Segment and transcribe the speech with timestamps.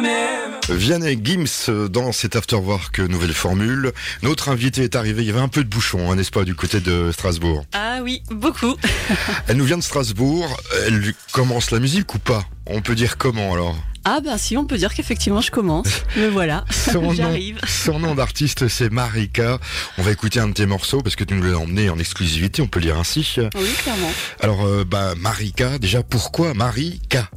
[0.00, 0.52] moi-même.
[0.68, 3.92] Vianney Gims dans cet Afterwork nouvelle formule.
[4.22, 6.54] Notre invité est arrivé, il y avait un peu de bouchon, hein, n'est-ce pas, du
[6.54, 7.64] côté de Strasbourg?
[7.72, 8.74] Ah oui, beaucoup.
[9.48, 10.56] Elle nous vient de Strasbourg,
[10.86, 12.44] elle commence la musique ou pas?
[12.66, 13.76] On peut dire comment alors?
[14.08, 15.88] Ah ben si, on peut dire qu'effectivement je commence.
[16.16, 17.58] Me voilà, Son nom, j'arrive.
[17.66, 19.58] son nom d'artiste c'est Marika.
[19.98, 22.62] On va écouter un de tes morceaux parce que tu nous l'as emmené en exclusivité,
[22.62, 23.36] on peut le dire ainsi.
[23.56, 24.10] Oui, clairement.
[24.40, 27.28] Alors euh, bah Marika, déjà pourquoi Marika?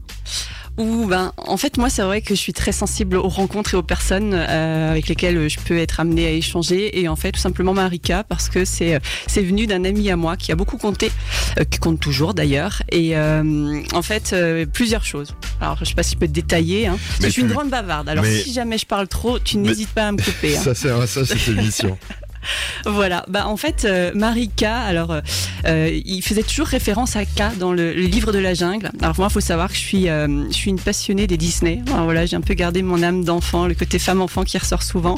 [0.80, 3.78] Ou ben, en fait, moi, c'est vrai que je suis très sensible aux rencontres et
[3.78, 7.00] aux personnes euh, avec lesquelles je peux être amenée à échanger.
[7.02, 10.16] Et en fait, tout simplement Marika, parce que c'est euh, c'est venu d'un ami à
[10.16, 11.12] moi qui a beaucoup compté,
[11.60, 12.82] euh, qui compte toujours d'ailleurs.
[12.94, 14.34] Et euh, en fait,
[14.72, 15.36] plusieurs choses.
[15.60, 16.88] Alors, je sais pas si je peux te détailler.
[16.88, 16.98] Hein.
[17.20, 18.08] Mais je suis une grande bavarde.
[18.08, 20.56] Alors, mais- si jamais je parle trop, tu n'hésites pas à me couper.
[20.56, 20.62] hein.
[20.64, 21.98] Ça sert à ça cette émission.
[22.86, 25.22] Voilà, bah en fait, euh, Marika, alors euh,
[25.66, 28.92] euh, il faisait toujours référence à K dans le, livre de la jungle.
[29.02, 31.82] Alors moi, il faut savoir que je suis, euh, je suis une passionnée des Disney.
[31.86, 35.16] Voilà, j'ai un peu gardé mon âme d'enfant, le côté femme-enfant qui ressort souvent,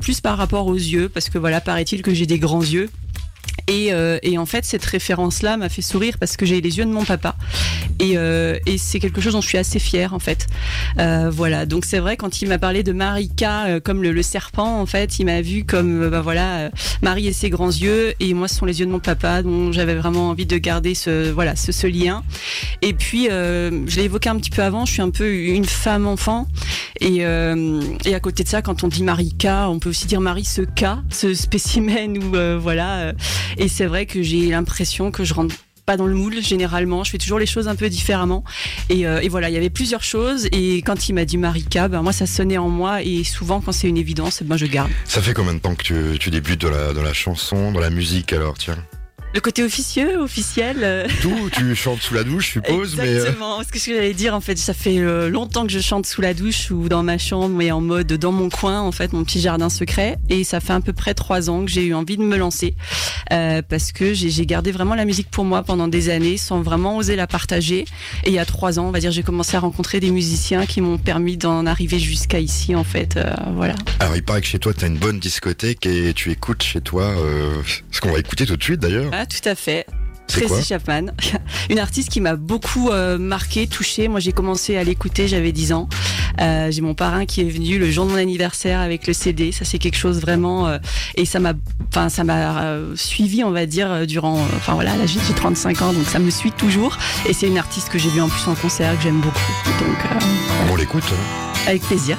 [0.00, 2.90] plus par rapport aux yeux, parce que voilà, paraît-il que j'ai des grands yeux.
[3.66, 6.84] Et, euh, et en fait, cette référence-là m'a fait sourire parce que j'ai les yeux
[6.84, 7.36] de mon papa.
[7.98, 10.46] Et, euh, et c'est quelque chose dont je suis assez fière, en fait.
[10.98, 11.64] Euh, voilà.
[11.64, 14.86] Donc c'est vrai, quand il m'a parlé de Marika euh, comme le, le serpent, en
[14.86, 16.70] fait, il m'a vu comme, euh, bah voilà, euh,
[17.02, 18.14] Marie et ses grands yeux.
[18.20, 20.94] Et moi, ce sont les yeux de mon papa, dont j'avais vraiment envie de garder
[20.94, 22.22] ce, voilà, ce, ce lien.
[22.82, 26.06] Et puis, je l'ai évoqué un petit peu avant, je suis un peu une femme
[26.06, 26.46] enfant.
[27.04, 30.22] Et, euh, et à côté de ça, quand on dit Marika, on peut aussi dire
[30.22, 32.96] Marie ce cas, ce spécimen ou euh, voilà.
[33.00, 33.12] euh,
[33.58, 37.10] et c'est vrai que j'ai l'impression que je rentre pas dans le moule généralement, je
[37.10, 38.42] fais toujours les choses un peu différemment.
[38.88, 40.48] Et, voilà, il y avait plusieurs choses.
[40.50, 43.02] Et quand il m'a dit Marika, ben moi ça sonnait en moi.
[43.02, 44.90] Et souvent quand c'est une évidence, ben je garde.
[45.04, 47.80] Ça fait combien de temps que tu, tu débutes dans la, dans la chanson, dans
[47.80, 48.78] la musique alors tiens?
[49.34, 50.76] Le côté officieux, officiel.
[50.82, 53.60] euh, Tout, tu chantes sous la douche, je suppose, mais euh, Exactement.
[53.64, 56.34] Ce que j'allais dire, en fait, ça fait euh, longtemps que je chante sous la
[56.34, 59.40] douche ou dans ma chambre, mais en mode dans mon coin, en fait, mon petit
[59.40, 60.18] jardin secret.
[60.28, 62.76] Et ça fait à peu près trois ans que j'ai eu envie de me lancer
[63.32, 66.62] euh, parce que j'ai j'ai gardé vraiment la musique pour moi pendant des années sans
[66.62, 67.86] vraiment oser la partager.
[68.22, 70.64] Et il y a trois ans, on va dire, j'ai commencé à rencontrer des musiciens
[70.64, 73.16] qui m'ont permis d'en arriver jusqu'à ici, en fait.
[73.16, 73.74] euh, voilà.
[73.98, 76.80] alors il paraît que chez toi tu as une bonne discothèque et tu écoutes chez
[76.80, 77.52] toi euh,
[77.90, 79.10] ce qu'on va écouter tout de suite d'ailleurs.
[79.12, 79.86] Ah, tout à fait.
[80.26, 81.08] Tracy Chapman,
[81.70, 84.08] une artiste qui m'a beaucoup euh, marqué, touchée.
[84.08, 85.86] Moi, j'ai commencé à l'écouter, j'avais 10 ans.
[86.40, 89.52] Euh, j'ai mon parrain qui est venu le jour de mon anniversaire avec le CD.
[89.52, 90.78] Ça, c'est quelque chose vraiment, euh,
[91.14, 91.52] et ça m'a,
[91.90, 95.92] enfin, ça m'a suivi, on va dire, durant, enfin voilà, là j'ai j'ai 35 ans,
[95.92, 96.96] donc ça me suit toujours.
[97.28, 99.52] Et c'est une artiste que j'ai vue en plus en concert que j'aime beaucoup.
[99.78, 99.98] Donc,
[100.72, 101.04] On l'écoute.
[101.12, 101.52] hein.
[101.66, 102.16] avec plaisir.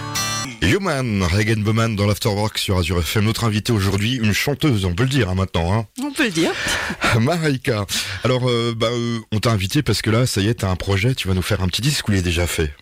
[0.62, 3.26] Human, Regan Bowman dans l'Afterwork sur Azure FM.
[3.26, 5.74] Notre invité aujourd'hui, une chanteuse, on peut le dire hein, maintenant.
[5.74, 5.86] Hein.
[6.02, 6.52] On peut le dire.
[7.20, 7.86] Marika.
[8.24, 10.76] Alors, euh, bah, euh, on t'a invité parce que là, ça y est, t'as un
[10.76, 12.74] projet, tu vas nous faire un petit disque ou il est déjà fait?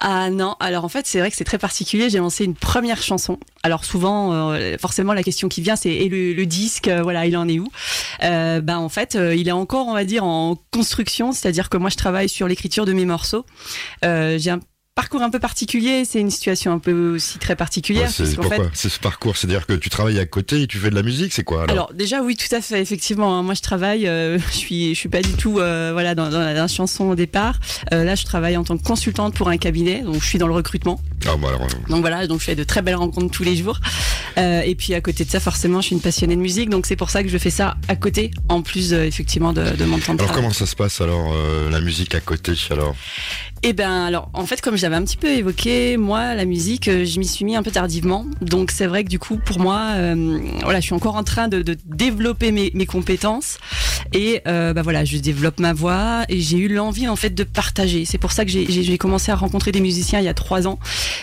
[0.00, 2.10] Ah non, alors en fait c'est vrai que c'est très particulier.
[2.10, 3.38] J'ai lancé une première chanson.
[3.62, 7.36] Alors souvent, euh, forcément la question qui vient c'est et le, le disque, voilà, il
[7.36, 7.68] en est où?
[8.20, 11.32] Ben en fait, il est encore, on va dire, en construction.
[11.32, 13.46] C'est-à-dire que moi je travaille sur l'écriture de mes morceaux.
[14.02, 14.60] J'ai un
[14.96, 16.04] parcours un peu particulier.
[16.04, 18.06] C'est une situation un peu aussi très particulière.
[18.06, 20.94] Ouais, C'est fait, ce parcours, c'est-à-dire que tu travailles à côté et tu fais de
[20.96, 23.42] la musique, c'est quoi alors, Alors déjà oui tout à fait effectivement hein.
[23.42, 26.40] moi je travaille euh, je suis je suis pas du tout euh, voilà dans, dans
[26.40, 27.58] la, dans la chanson au départ
[27.92, 30.46] Euh, là je travaille en tant que consultante pour un cabinet donc je suis dans
[30.48, 33.44] le recrutement Ah, bah, alors, donc voilà, donc je fais de très belles rencontres tous
[33.44, 33.78] les jours.
[34.36, 36.96] Et puis à côté de ça, forcément, je suis une passionnée de musique, donc c'est
[36.96, 40.14] pour ça que je fais ça à côté, en plus effectivement de, de mon temps
[40.14, 40.34] de alors travail.
[40.34, 41.34] comment ça se passe alors,
[41.70, 42.94] la musique à côté alors?
[43.62, 47.04] Eh ben alors, en fait, comme j'avais un petit peu évoqué, moi, la musique, euh,
[47.04, 48.24] je m'y suis mis un peu tardivement.
[48.40, 51.48] Donc c'est vrai que du coup, pour moi, euh, voilà, je suis encore en train
[51.48, 53.58] de, développer mes, compétences.
[54.12, 57.42] Et euh, bah voilà, je développe ma voix et j'ai eu l'envie en fait de
[57.42, 58.04] partager.
[58.04, 60.78] C'est pour ça que j'ai commencé à rencontrer des musiciens il y a trois ans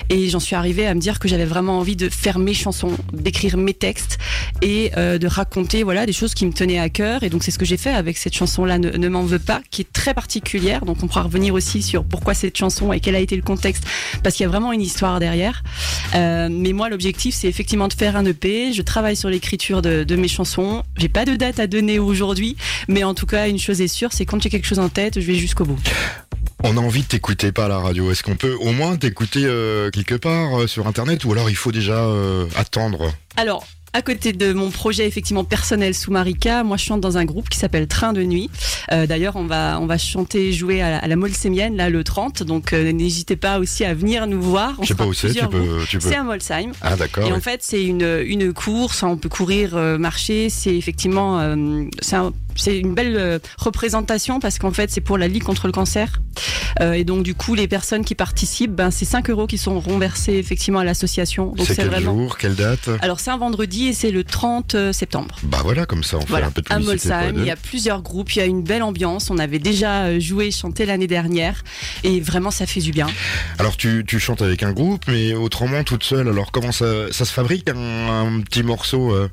[0.10, 2.92] et j'en suis arrivée à me dire que j'avais vraiment envie de faire mes chansons,
[3.12, 4.18] d'écrire mes textes
[4.62, 7.24] et euh, de raconter voilà des choses qui me tenaient à cœur.
[7.24, 9.82] Et donc c'est ce que j'ai fait avec cette chanson-là, ne, m'en veux pas, qui
[9.82, 10.86] est très particulière.
[10.86, 13.84] Donc on pourra revenir aussi sur pourquoi cette chanson et quel a été le contexte,
[14.24, 15.64] parce qu'il y a vraiment une histoire derrière.
[16.16, 18.74] Euh, mais moi l'objectif c'est effectivement de faire un EP.
[18.74, 20.84] Je travaille sur l'écriture de, de mes chansons.
[20.98, 22.56] J'ai pas de date à donner aujourd'hui,
[22.88, 25.20] mais en tout cas une chose est sûre, c'est quand j'ai quelque chose en tête,
[25.20, 25.80] je vais jusqu'au bout.
[26.66, 28.10] On a envie de t'écouter pas à la radio.
[28.10, 31.58] Est-ce qu'on peut au moins t'écouter euh, quelque part euh, sur internet ou alors il
[31.58, 33.12] faut déjà euh, attendre?
[33.36, 33.66] Alors,
[33.96, 37.48] à côté de mon projet effectivement personnel sous Marika, moi je chante dans un groupe
[37.48, 38.50] qui s'appelle Train de nuit.
[38.92, 42.04] Euh, D'ailleurs, on va on va chanter et jouer à la, à la là le
[42.04, 44.74] 30, donc euh, n'hésitez pas aussi à venir nous voir.
[44.80, 46.10] On Je sais pas où c'est, tu peux, tu peux.
[46.10, 46.72] C'est à Molsheim.
[46.82, 47.28] Ah d'accord.
[47.28, 50.50] Et en fait, c'est une, une course, on peut courir, euh, marcher.
[50.50, 51.56] C'est effectivement,
[52.02, 55.68] c'est un c'est une belle euh, représentation parce qu'en fait, c'est pour la Ligue contre
[55.68, 56.22] le cancer.
[56.82, 59.80] Euh, et donc, du coup, les personnes qui participent, ben, c'est 5 euros qui sont
[59.80, 61.54] renversés effectivement à l'association.
[61.60, 62.14] C'est quel vraiment.
[62.14, 62.90] jour, quelle date?
[63.02, 65.36] Alors, c'est un vendredi et c'est le 30 septembre.
[65.44, 68.02] Bah voilà, comme ça on fait un peu de à Molsheim, il y a plusieurs
[68.02, 69.30] groupes, il y a une belle ambiance.
[69.30, 71.64] On avait déjà euh, joué et chanté l'année dernière
[72.04, 73.08] et vraiment ça fait du bien.
[73.60, 76.28] Alors tu, tu chantes avec un groupe, mais autrement toute seule.
[76.28, 79.30] Alors comment ça, ça se fabrique un, un petit morceau euh?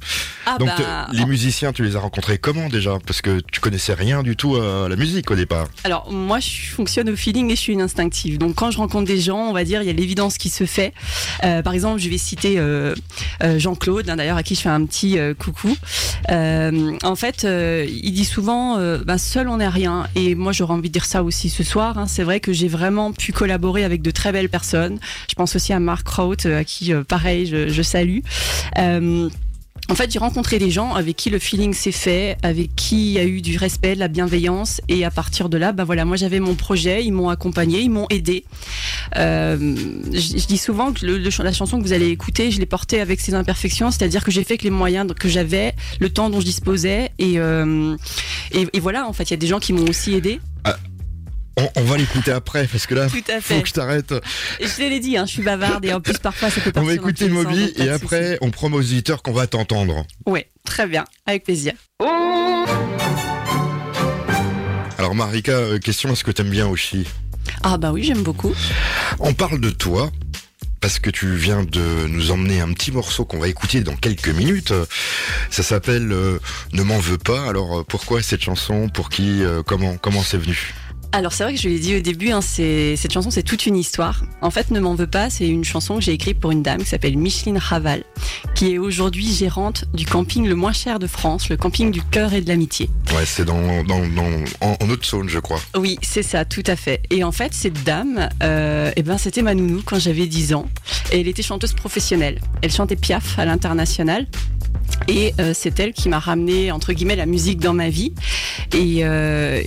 [0.46, 2.98] Ah Donc bah, les musiciens, tu les as rencontrés comment déjà?
[3.10, 5.66] Parce que tu connaissais rien du tout à la musique au départ.
[5.82, 8.38] Alors moi je fonctionne au feeling et je suis une instinctive.
[8.38, 10.64] Donc quand je rencontre des gens, on va dire il y a l'évidence qui se
[10.64, 10.94] fait.
[11.42, 12.94] Euh, par exemple, je vais citer euh,
[13.42, 15.76] euh, Jean-Claude, hein, d'ailleurs à qui je fais un petit coucou.
[16.28, 20.06] En fait, il dit souvent ben, seul on n'est rien.
[20.14, 21.98] Et moi j'aurais envie de dire ça aussi ce soir.
[21.98, 22.06] hein.
[22.06, 25.00] C'est vrai que j'ai vraiment pu collaborer avec de très belles personnes.
[25.28, 28.20] Je pense aussi à Mark Kraut, à qui pareil je salue.
[29.90, 33.12] En fait, j'ai rencontré des gens avec qui le feeling s'est fait, avec qui il
[33.12, 36.04] y a eu du respect, de la bienveillance, et à partir de là, bah voilà,
[36.04, 38.44] moi j'avais mon projet, ils m'ont accompagné, ils m'ont aidé.
[39.16, 39.74] Euh,
[40.12, 41.04] je, dis souvent que
[41.42, 44.44] la chanson que vous allez écouter, je l'ai portée avec ses imperfections, c'est-à-dire que j'ai
[44.44, 47.96] fait que les moyens que j'avais, le temps dont je disposais, et, euh,
[48.52, 50.38] et, et voilà, en fait, il y a des gens qui m'ont aussi aidé.
[51.56, 53.62] On, on va l'écouter après, parce que là, Tout à faut fait.
[53.62, 54.14] que je t'arrête.
[54.60, 56.72] Je te l'ai dit, hein, je suis bavarde, et en plus parfois ça peut On
[56.72, 60.06] partir va dans écouter donc pas et après on promet aux auditeurs qu'on va t'entendre.
[60.26, 61.72] Ouais, très bien, avec plaisir.
[64.98, 67.06] Alors Marika, euh, question, est-ce que t'aimes bien Oshi?
[67.62, 68.54] Ah bah oui, j'aime beaucoup.
[69.18, 70.10] On parle de toi
[70.80, 74.28] parce que tu viens de nous emmener un petit morceau qu'on va écouter dans quelques
[74.28, 74.72] minutes.
[75.50, 76.38] Ça s'appelle euh,
[76.72, 77.48] Ne m'en veux pas.
[77.48, 78.88] Alors euh, pourquoi cette chanson?
[78.88, 79.42] Pour qui?
[79.42, 80.74] Euh, Comment Comment c'est venu?
[81.12, 83.76] Alors c'est vrai que je l'ai dit au début, hein, cette chanson c'est toute une
[83.76, 84.22] histoire.
[84.42, 86.78] En fait, Ne m'en veux pas, c'est une chanson que j'ai écrite pour une dame
[86.78, 88.04] qui s'appelle Micheline Raval,
[88.54, 92.32] qui est aujourd'hui gérante du camping le moins cher de France, le camping du cœur
[92.32, 92.88] et de l'amitié.
[93.14, 95.58] Ouais, c'est dans, dans, dans en, en Haute-Saône, je crois.
[95.76, 97.02] Oui, c'est ça, tout à fait.
[97.10, 100.66] Et en fait, cette dame, euh, eh ben, c'était ma nounou quand j'avais 10 ans.
[101.10, 102.40] Et elle était chanteuse professionnelle.
[102.62, 104.26] Elle chantait Piaf à l'international.
[105.08, 108.12] Et euh, c'est elle qui m'a ramené entre guillemets la musique dans ma vie.
[108.72, 109.62] Et, euh,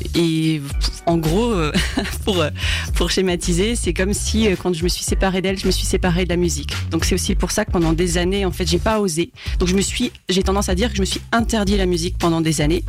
[1.05, 1.73] en gros, euh,
[2.23, 2.45] pour
[2.93, 6.23] pour schématiser, c'est comme si quand je me suis séparée d'elle, je me suis séparée
[6.23, 6.73] de la musique.
[6.91, 9.31] Donc c'est aussi pour ça que pendant des années, en fait, j'ai pas osé.
[9.59, 12.17] Donc je me suis, j'ai tendance à dire que je me suis interdit la musique
[12.17, 12.85] pendant des années.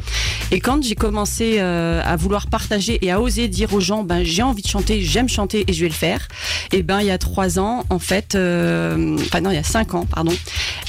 [0.52, 4.42] Et quand j'ai commencé à vouloir partager et à oser dire aux gens, ben j'ai
[4.42, 6.28] envie de chanter, j'aime chanter et je vais le faire.
[6.70, 9.94] Et ben il y a trois ans, en fait, enfin non, il y a cinq
[9.94, 10.32] ans, pardon,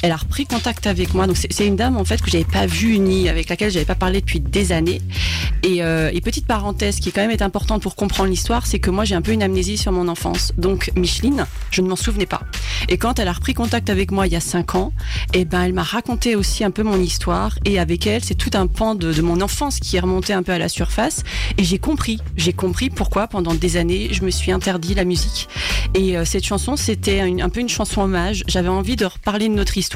[0.06, 1.26] elle a repris contact avec moi.
[1.26, 3.96] Donc c'est une dame en fait que j'avais pas vue ni avec laquelle j'avais pas
[3.96, 5.02] parlé depuis des années.
[5.64, 8.92] Et, euh, et petite parenthèse qui quand même est importante pour comprendre l'histoire, c'est que
[8.92, 10.54] moi j'ai un peu une amnésie sur mon enfance.
[10.60, 12.42] Donc Micheline, je ne m'en souvenais pas.
[12.88, 14.94] Et quand elle a repris contact avec moi il y a cinq ans,
[15.34, 17.58] et ben elle m'a raconté aussi un peu mon histoire.
[17.66, 20.44] Et avec elle, c'est tout un pan de, de mon enfance qui est remonté un
[20.44, 21.24] peu à la surface.
[21.58, 25.50] Et j'ai compris, j'ai compris pourquoi pendant des années je me suis interdit la musique.
[25.96, 28.44] Et euh, cette chanson, c'était un peu une chanson hommage.
[28.48, 29.95] J'avais envie de reparler de notre histoire.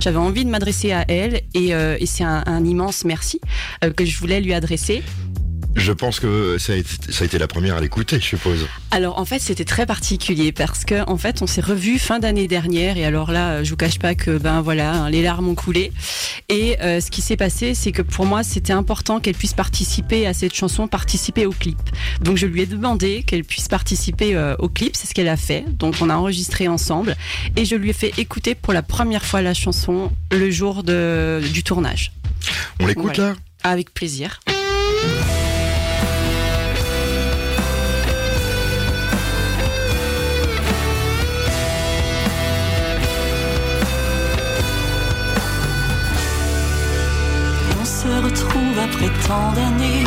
[0.00, 1.42] J'avais envie de m'adresser à elle.
[1.54, 3.40] Et, euh, c'est un, un immense merci
[3.84, 5.02] euh, que je voulais lui adresser.
[5.78, 8.66] Je pense que ça a été, ça a été la première à l'écouter, je suppose.
[8.90, 12.48] Alors en fait c'était très particulier parce que en fait on s'est revu fin d'année
[12.48, 15.54] dernière et alors là je vous cache pas que ben voilà hein, les larmes ont
[15.54, 15.92] coulé.
[16.48, 20.26] Et euh, ce qui s'est passé c'est que pour moi c'était important qu'elle puisse participer
[20.26, 21.78] à cette chanson participer au clip.
[22.22, 24.96] Donc je lui ai demandé qu'elle puisse participer euh, au clip.
[24.96, 25.64] C'est ce qu'elle a fait.
[25.68, 27.16] Donc on a enregistré ensemble
[27.54, 31.42] et je lui ai fait écouter pour la première fois la chanson le jour de,
[31.52, 32.12] du tournage.
[32.80, 33.30] On l'écoute Voilà.
[33.32, 33.36] là?
[33.62, 34.40] Avec plaisir
[48.06, 50.04] se retrouve après tant d'années,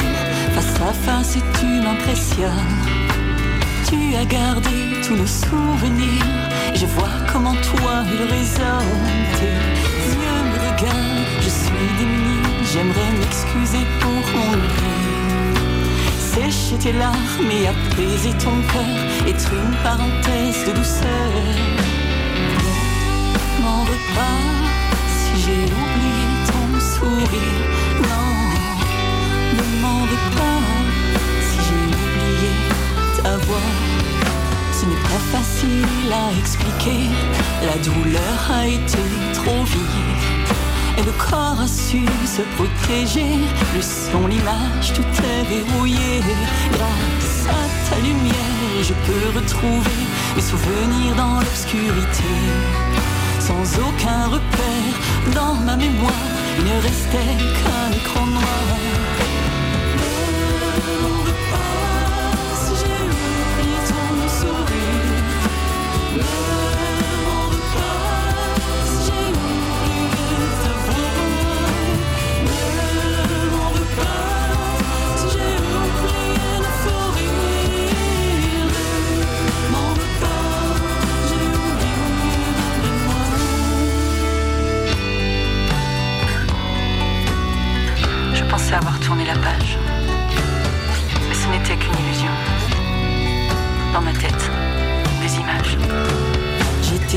[0.55, 2.77] face à face et tu m'impressionnes.
[3.87, 6.29] Tu as gardé tous nos souvenirs,
[6.73, 8.97] et je vois comment toi il résonne.
[9.37, 9.55] Tes
[10.21, 14.97] yeux me regardent, je suis démunie, j'aimerais m'excuser pour mon oubli.
[16.31, 21.31] Sécher tes larmes et apaiser ton cœur, être une parenthèse de douceur.
[23.61, 24.41] M'en veux pas
[25.17, 27.88] si j'ai oublié ton sourire.
[35.31, 37.09] Facile à expliquer,
[37.63, 40.25] la douleur a été trop vive.
[40.97, 43.37] Et le corps a su se protéger,
[43.75, 46.21] le son, l'image, tout est verrouillé.
[46.71, 50.01] Grâce à ta lumière, je peux retrouver
[50.35, 52.33] mes souvenirs dans l'obscurité
[53.39, 54.95] sans aucun repère
[55.33, 56.29] dans ma mémoire.
[56.59, 58.79] il ne restait qu'un écran noir.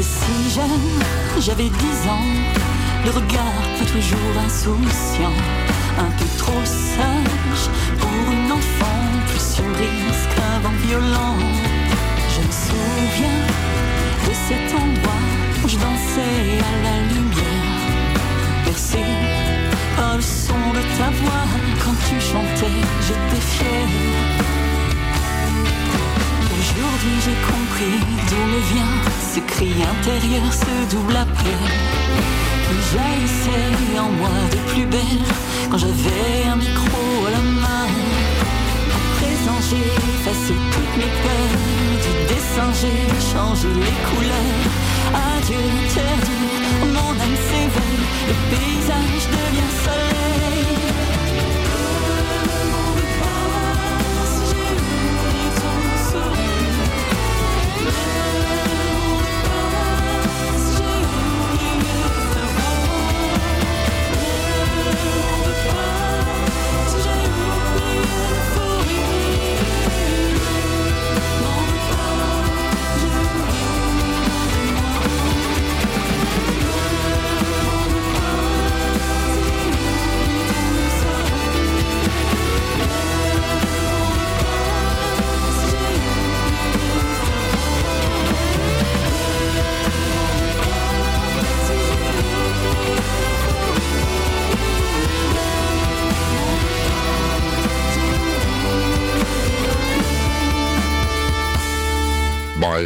[0.02, 1.00] Si jeune,
[1.38, 2.32] j'avais dix ans.
[3.04, 5.36] Le regard peu toujours insouciant.
[5.96, 9.00] Un peu trop sage pour une enfant.
[9.28, 11.36] Plus surprise qu'un vent violent.
[12.34, 13.42] Je me souviens
[14.26, 15.24] de cet endroit
[15.64, 17.70] où je dansais à la lumière.
[18.64, 19.04] Bercé
[19.96, 21.46] par le son de ta voix
[21.84, 23.92] quand tu chantais, j'étais fière.
[26.58, 29.01] Aujourd'hui j'ai compris d'où me vient
[29.34, 31.62] ce cri intérieur, ce double appel
[32.64, 35.24] qui jaillissait en moi de plus belle
[35.70, 37.88] quand j'avais un micro à la main.
[38.96, 41.56] À présent j'ai effacé toutes mes peurs,
[42.04, 43.00] du dessin j'ai
[43.32, 44.66] changé les couleurs.
[45.14, 46.48] Adieu interdit,
[46.92, 50.11] mon âme s'éveille, le paysage devient soleil.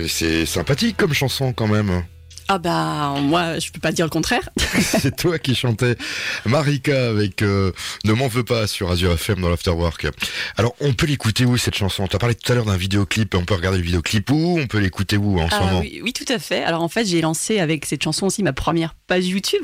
[0.08, 2.02] C'est sympathique comme chanson quand même.
[2.48, 4.48] Ah bah moi je peux pas dire le contraire.
[4.80, 5.96] c'est toi qui chantais
[6.44, 7.72] Marika avec euh,
[8.04, 10.06] Ne m'en veux pas sur Azure FM dans l'Afterwork.
[10.56, 12.06] Alors, on peut l'écouter où cette chanson?
[12.06, 14.66] Tu as parlé tout à l'heure d'un vidéoclip, on peut regarder le vidéoclip où On
[14.66, 15.80] peut l'écouter où en ce Ah moment?
[15.80, 16.62] oui, oui, tout à fait.
[16.62, 19.62] Alors en fait, j'ai lancé avec cette chanson aussi ma première page YouTube.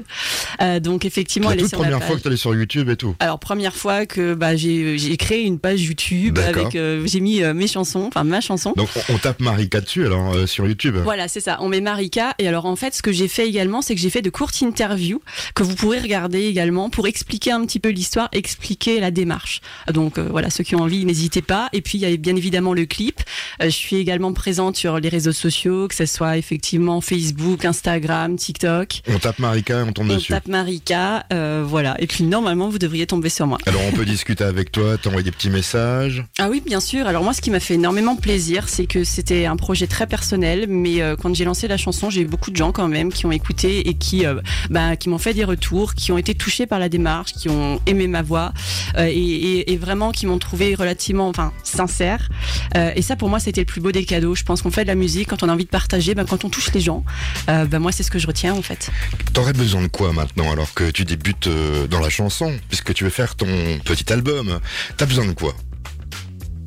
[0.61, 2.09] Euh, donc effectivement, La elle est sur première page.
[2.09, 3.15] fois que tu allais sur YouTube et tout.
[3.21, 7.67] Alors première fois que bah, j'ai créé une page YouTube avec euh, j'ai mis mes
[7.69, 8.73] chansons, enfin ma chanson.
[8.77, 10.97] Donc, on, on tape Marika dessus alors sur YouTube.
[10.97, 11.59] Voilà, c'est ça.
[11.61, 12.35] On met Marika.
[12.39, 14.62] Et alors, en fait, ce que j'ai fait également, c'est que j'ai fait de courtes
[14.62, 15.21] interviews
[15.55, 19.61] que vous pourrez regarder également pour expliquer un petit peu l'histoire, expliquer la démarche.
[19.93, 21.69] Donc, euh, voilà, ceux qui ont envie, n'hésitez pas.
[21.73, 23.21] Et puis, il y a bien évidemment le clip.
[23.61, 28.37] Euh, je suis également présente sur les réseaux sociaux, que ce soit effectivement Facebook, Instagram,
[28.37, 29.02] TikTok.
[29.09, 30.33] On tape Marika et on tombe On dessus.
[30.33, 31.97] tape Marika, euh, voilà.
[32.00, 33.59] Et puis, normalement, vous devriez tomber sur moi.
[33.67, 36.25] Alors, on peut discuter avec toi, t'envoyer des petits messages.
[36.38, 37.07] Ah oui, bien sûr.
[37.07, 40.67] Alors moi, ce qui m'a fait énormément plaisir, c'est que c'était un projet très personnel,
[40.69, 43.33] mais quand j'ai lancé la chanson, j'ai eu beaucoup de gens quand même qui ont
[43.33, 44.40] écouté et qui, euh,
[44.71, 47.81] bah, qui m'ont fait des retours, qui ont été touchés par la démarche, qui ont
[47.87, 48.52] aimé ma voix
[48.97, 51.33] euh, et, vraiment qui m'ont trouvé relativement,
[51.64, 52.28] sincère.
[52.76, 54.35] Euh, et ça, pour moi, c'était le plus beau des cadeaux.
[54.37, 56.45] Je pense qu'on fait de la musique quand on a envie de partager, bah, quand
[56.45, 57.04] on touche les gens.
[57.47, 58.90] Bah, moi, c'est ce que je retiens en fait.
[59.33, 61.49] T'aurais besoin de quoi maintenant alors que tu débutes
[61.90, 63.47] dans la chanson Puisque tu veux faire ton
[63.85, 64.61] petit album?
[64.97, 65.54] T'as besoin de quoi?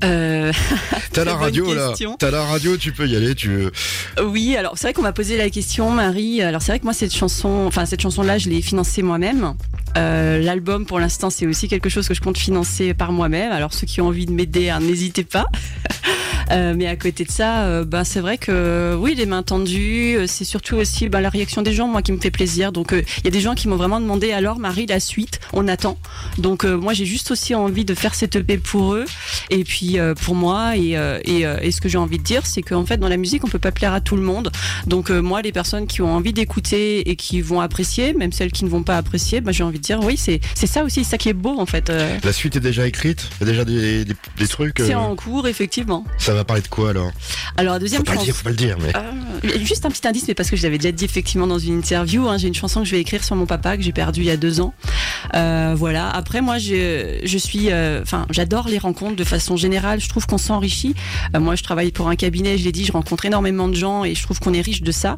[0.03, 0.51] Euh,
[1.11, 1.93] T'as la radio là.
[2.19, 3.35] T'as la radio, tu peux y aller.
[3.35, 3.69] Tu
[4.21, 6.41] Oui, alors c'est vrai qu'on m'a posé la question, Marie.
[6.41, 9.55] Alors c'est vrai que moi cette chanson, enfin cette chanson-là, je l'ai financée moi-même.
[9.97, 13.51] Euh, L'album, pour l'instant, c'est aussi quelque chose que je compte financer par moi-même.
[13.51, 15.45] Alors ceux qui ont envie de m'aider, hein, n'hésitez pas.
[16.51, 20.19] Euh, mais à côté de ça, euh, bah, c'est vrai que oui, les mains tendues,
[20.27, 22.71] c'est surtout aussi bah, la réaction des gens, moi, qui me fait plaisir.
[22.71, 25.67] Donc il y a des gens qui m'ont vraiment demandé alors, Marie, la suite, on
[25.67, 25.97] attend.
[26.37, 29.05] Donc moi, j'ai juste aussi envie de faire cette EP pour eux
[29.49, 30.75] et puis euh, pour moi.
[30.77, 33.07] Et, euh, et, euh, et ce que j'ai envie de dire, c'est qu'en fait, dans
[33.09, 34.51] la musique, on peut pas plaire à tout le monde.
[34.87, 38.65] Donc moi, les personnes qui ont envie d'écouter et qui vont apprécier, même celles qui
[38.65, 41.29] ne vont pas apprécier, bah, j'ai envie de dire oui, c'est ça aussi, ça qui
[41.29, 41.91] est beau en fait.
[42.23, 43.29] La suite est déjà écrite?
[43.39, 46.03] Il y a déjà des, des, des trucs c'est en cours, effectivement.
[46.17, 47.11] Ça va parler de quoi alors?
[47.57, 48.25] Alors, la deuxième Faut pas le chanson.
[48.25, 48.91] dire, faut pas le dire, mais.
[48.95, 51.77] Euh, juste un petit indice, mais parce que je l'avais déjà dit effectivement dans une
[51.77, 54.21] interview, hein, j'ai une chanson que je vais écrire sur mon papa que j'ai perdu
[54.21, 54.73] il y a deux ans.
[55.35, 56.09] Euh, voilà.
[56.09, 59.74] Après, moi, je, je suis, euh, enfin, j'adore les rencontres de façon générale.
[59.75, 60.95] Je trouve qu'on s'enrichit.
[61.35, 64.03] Euh, moi, je travaille pour un cabinet, je l'ai dit, je rencontre énormément de gens
[64.03, 65.17] et je trouve qu'on est riche de ça.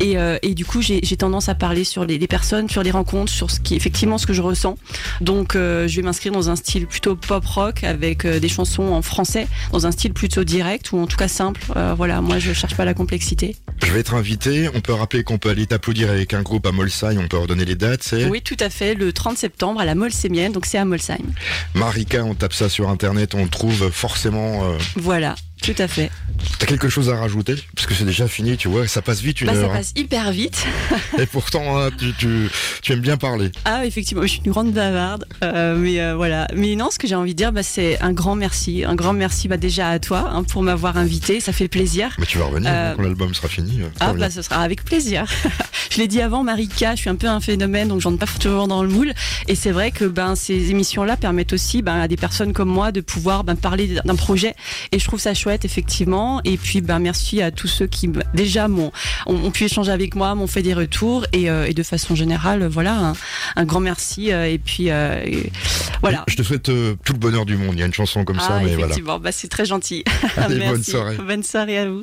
[0.00, 2.90] Et, euh, et du coup, j'ai tendance à parler sur les, les personnes, sur les
[2.90, 4.76] rencontres, sur ce qui effectivement ce que je ressens.
[5.20, 9.02] Donc, euh, je vais m'inscrire dans un style plutôt pop rock avec des chansons en
[9.02, 11.60] français, dans un style plutôt direct ou en tout cas simple.
[11.96, 13.56] Voilà, moi, je cherche pas la complexité.
[13.84, 14.68] Je vais être invité.
[14.74, 17.18] On peut rappeler qu'on peut aller t'applaudir avec un groupe à Molsheim.
[17.18, 18.14] On peut redonner les dates.
[18.28, 21.32] Oui, tout à fait, le 30 septembre à la Molsémienne, donc c'est à Molsheim.
[21.74, 22.24] Marika.
[22.24, 23.34] On tape ça sur internet.
[23.34, 24.64] On le trouve forcément.
[24.64, 26.10] euh, Voilà, tout à fait.
[26.58, 28.86] T'as quelque chose à rajouter Parce que c'est déjà fini, tu vois.
[28.86, 29.70] Ça passe vite une Bah, ça heure.
[29.72, 29.76] hein.
[29.78, 30.64] passe hyper vite.
[31.18, 32.48] Et pourtant, hein, tu, tu,
[32.82, 33.50] tu aimes bien parler.
[33.64, 36.46] Ah, effectivement, je suis une grande bavarde, euh, mais euh, voilà.
[36.54, 39.12] Mais non, ce que j'ai envie de dire, bah, c'est un grand merci, un grand
[39.12, 42.14] merci bah, déjà à toi hein, pour m'avoir invité, ça fait plaisir.
[42.18, 43.80] Mais tu vas revenir Euh, quand l'album sera fini.
[44.00, 45.24] Ah bah ce sera avec plaisir.
[45.90, 48.68] je l'ai dit avant, Marika, je suis un peu un phénomène, donc j'entre pas toujours
[48.68, 49.12] dans le moule.
[49.48, 52.92] Et c'est vrai que ben ces émissions-là permettent aussi ben, à des personnes comme moi
[52.92, 54.54] de pouvoir ben, parler d'un projet.
[54.92, 56.40] Et je trouve ça chouette effectivement.
[56.44, 58.92] Et puis ben merci à tous ceux qui ben, déjà m'ont
[59.26, 62.14] ont, ont pu échanger avec moi, m'ont fait des retours et, euh, et de façon
[62.14, 63.12] générale, voilà un,
[63.56, 64.32] un grand merci.
[64.32, 65.52] euh, et puis euh, et
[66.00, 66.24] voilà.
[66.28, 67.74] Je te souhaite tout le bonheur du monde.
[67.74, 68.94] Il y a une chanson comme ça, Ah, mais voilà.
[69.20, 70.04] bah, c'est très gentil.
[70.36, 71.16] Allez, bonne soirée.
[71.16, 72.02] Bonne soirée à vous.